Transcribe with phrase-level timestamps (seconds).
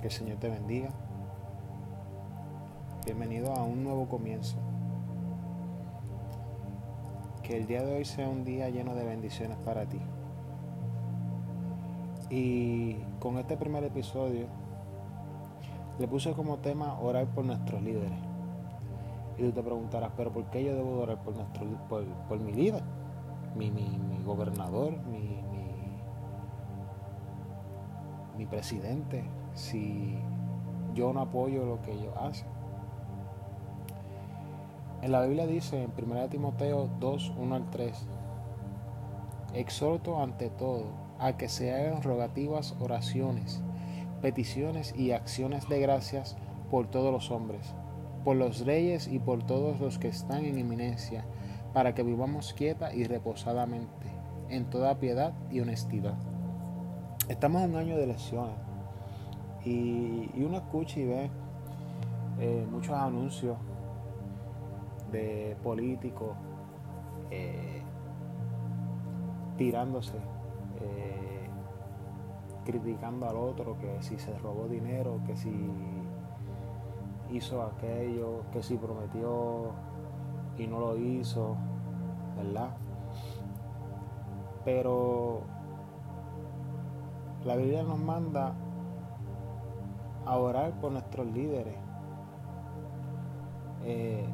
[0.00, 0.90] Que el Señor te bendiga.
[3.04, 4.56] Bienvenido a un nuevo comienzo.
[7.42, 9.98] Que el día de hoy sea un día lleno de bendiciones para ti.
[12.30, 14.46] Y con este primer episodio
[15.98, 18.20] le puse como tema orar por nuestros líderes.
[19.36, 22.84] Y tú te preguntarás, pero ¿por qué yo debo orar por, nuestro, por, mi líder?
[23.56, 23.88] Mi, mi,
[24.24, 25.42] gobernador, mi,
[28.38, 30.16] mi, presidente, si
[30.94, 32.48] yo no apoyo lo que ellos hacen.
[35.02, 38.08] En la Biblia dice en 1 Timoteo 2, 1 al 3,
[39.54, 40.86] exhorto ante todo
[41.18, 43.60] a que se hagan rogativas oraciones,
[44.22, 46.36] peticiones y acciones de gracias
[46.70, 47.74] por todos los hombres,
[48.24, 51.24] por los reyes y por todos los que están en eminencia,
[51.72, 54.06] para que vivamos quieta y reposadamente,
[54.48, 56.18] en toda piedad y honestidad.
[57.28, 58.56] Estamos en un año de elecciones
[59.62, 61.30] y, uno escucha y ve
[62.38, 63.58] eh, muchos anuncios
[65.12, 66.34] de políticos
[67.30, 67.82] eh,
[69.58, 70.16] tirándose,
[70.80, 71.50] eh,
[72.64, 75.52] criticando al otro, que si se robó dinero, que si
[77.30, 79.72] hizo aquello, que si prometió
[80.56, 81.56] y no lo hizo,
[82.38, 82.70] ¿verdad?
[84.64, 85.57] Pero
[87.48, 88.52] la Biblia nos manda
[90.26, 91.76] a orar por nuestros líderes.
[93.84, 94.26] Eh,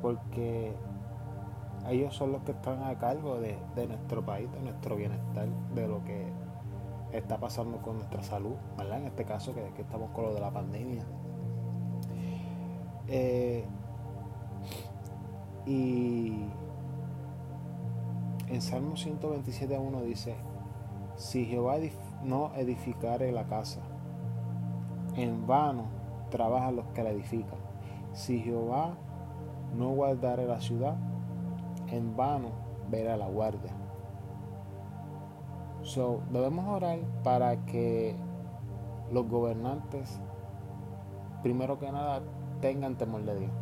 [0.00, 0.76] porque
[1.88, 6.04] ellos son los que están a cargo de, nuestro país, de nuestro bienestar, de lo
[6.04, 6.28] que
[7.10, 8.54] está pasando con nuestra salud.
[8.78, 11.02] En este caso que, estamos con lo de la pandemia.
[13.08, 13.64] Eh,
[15.66, 16.44] y
[18.46, 20.36] en Salmo 127 a 1 dice,
[21.16, 21.76] si Jehová
[22.22, 23.80] no edificare la casa,
[25.16, 25.84] en vano
[26.30, 27.58] trabajan los que la edifican.
[28.12, 28.94] Si Jehová
[29.76, 30.96] no guardare la ciudad,
[31.88, 32.50] en vano
[32.90, 33.72] verá la guardia.
[35.82, 38.16] So, debemos orar para que
[39.12, 40.20] los gobernantes,
[41.42, 42.22] primero que nada,
[42.60, 43.52] tengan temor de Dios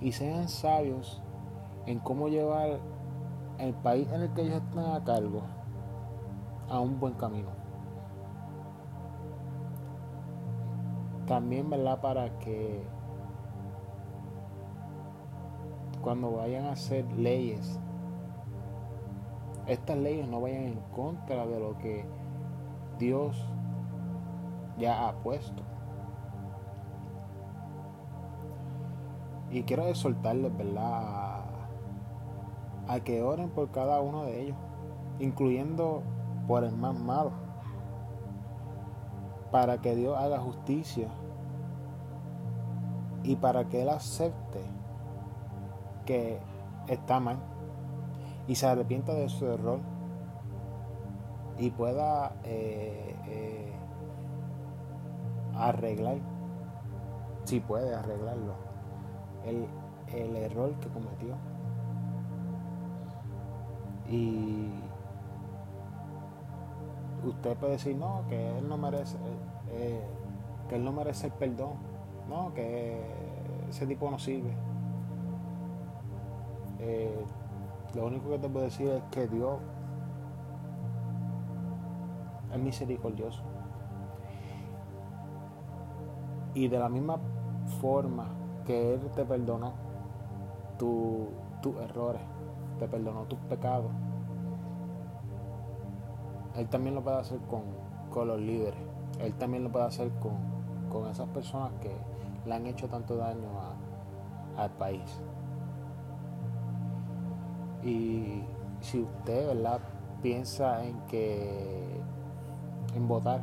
[0.00, 1.22] y sean sabios
[1.86, 2.78] en cómo llevar
[3.58, 5.42] el país en el que ellos están a cargo
[6.68, 7.48] a un buen camino.
[11.26, 12.00] También, ¿verdad?
[12.00, 12.86] Para que
[16.00, 17.78] cuando vayan a hacer leyes,
[19.66, 22.06] estas leyes no vayan en contra de lo que
[22.98, 23.36] Dios
[24.78, 25.62] ya ha puesto.
[29.50, 31.27] Y quiero exhortarles, ¿verdad?
[32.88, 34.56] A, que oren por cada uno de ellos,
[35.18, 36.02] incluyendo
[36.46, 37.32] por el más malo,
[39.50, 41.08] para que Dios haga justicia
[43.22, 44.62] y para que Él acepte
[46.06, 46.40] que
[46.86, 47.36] está mal
[48.46, 49.80] y se arrepienta de su error
[51.58, 53.72] y pueda eh, eh,
[55.54, 56.18] arreglar,
[57.44, 58.54] si puede arreglarlo,
[59.44, 59.66] el,
[60.14, 61.34] el error que cometió.
[64.10, 64.70] Y
[67.24, 69.16] usted puede decir, no, que él no merece,
[69.70, 70.00] eh,
[70.68, 71.74] que él no merece el perdón,
[72.28, 73.02] no, que
[73.68, 74.54] ese tipo no sirve.
[76.80, 77.24] Eh,
[77.94, 79.58] lo único que te puedo decir es que Dios
[82.52, 83.42] es misericordioso.
[86.54, 87.18] Y de la misma
[87.80, 88.26] forma
[88.64, 89.72] que Él te perdonó
[90.78, 92.22] tus errores,
[92.78, 93.90] te perdonó tus pecados,
[96.56, 97.78] Él también lo puede hacer con,
[98.26, 98.80] los líderes.
[99.20, 101.92] Él también lo puede hacer con, esas personas que
[102.46, 103.46] le han hecho tanto daño
[104.56, 105.20] al país.
[107.84, 108.42] Y
[108.80, 109.80] si usted, ¿verdad?
[110.20, 112.00] Piensa en que
[112.96, 113.40] en votar,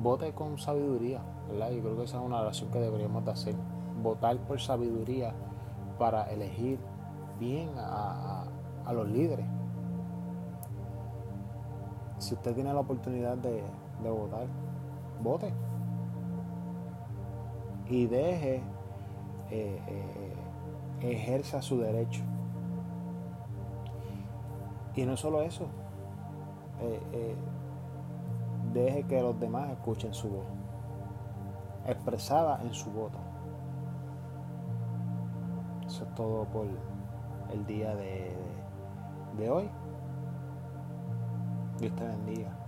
[0.00, 1.70] vote con sabiduría, ¿verdad?
[1.70, 3.54] Yo creo que esa es una oración que deberíamos de hacer.
[4.02, 5.34] Votar por sabiduría
[5.98, 6.78] para elegir
[7.38, 8.44] bien a,
[8.92, 9.46] los líderes.
[12.18, 13.62] Si usted tiene la oportunidad de,
[14.02, 14.46] votar,
[15.22, 15.52] vote.
[17.88, 18.62] Y deje
[19.50, 20.34] eh, eh,
[21.00, 22.22] ejerza su derecho.
[24.94, 25.66] Y no solo eso,
[26.80, 27.36] eh,
[28.72, 30.46] deje que los demás escuchen su voz,
[31.86, 33.25] expresada en su voto.
[35.86, 36.66] Eso es todo por
[37.52, 38.34] el día de,
[39.38, 39.70] de hoy.
[41.78, 42.65] Dios te bendiga.